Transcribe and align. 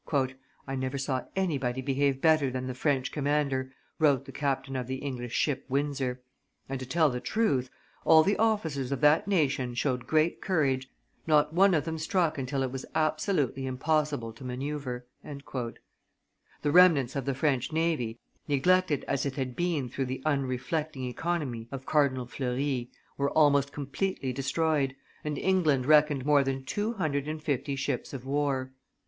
"I 0.67 0.73
never 0.75 0.97
saw 0.97 1.25
anybody 1.35 1.79
behave 1.79 2.21
better 2.21 2.49
than 2.49 2.65
the 2.65 2.73
French 2.73 3.11
commander," 3.11 3.71
wrote 3.99 4.25
the 4.25 4.31
captain 4.31 4.75
of 4.75 4.87
the 4.87 4.95
English 4.95 5.33
ship 5.35 5.63
Windsor; 5.69 6.23
"and, 6.67 6.79
to 6.79 6.87
tell 6.87 7.11
the 7.11 7.19
truth, 7.19 7.69
all 8.03 8.23
the 8.23 8.35
officers 8.37 8.91
of 8.91 8.99
that 9.01 9.27
nation 9.27 9.75
showed 9.75 10.07
great 10.07 10.41
courage; 10.41 10.89
not 11.27 11.53
one 11.53 11.75
of 11.75 11.85
them 11.85 11.99
struck 11.99 12.39
until 12.39 12.63
it 12.63 12.71
was 12.71 12.83
absolutely 12.95 13.67
impossible 13.67 14.33
to 14.33 14.43
manoeuvre." 14.43 15.03
The 15.23 15.83
remnants 16.71 17.15
of 17.15 17.25
the 17.25 17.35
French 17.35 17.71
navy, 17.71 18.17
neglected 18.47 19.05
as 19.07 19.27
it 19.27 19.35
had 19.35 19.55
been 19.55 19.87
through 19.87 20.05
the 20.05 20.23
unreflecting 20.25 21.03
economy 21.05 21.67
of 21.71 21.85
Cardinal 21.85 22.25
Fleury, 22.25 22.89
were 23.19 23.29
almost 23.29 23.71
completely 23.71 24.33
destroyed, 24.33 24.95
and 25.23 25.37
England 25.37 25.85
reckoned 25.85 26.25
more 26.25 26.43
than 26.43 26.63
two 26.65 26.93
hundred 26.93 27.27
and 27.27 27.43
fifty 27.43 27.75
ships 27.75 28.13
of 28.13 28.25
war. 28.25 28.71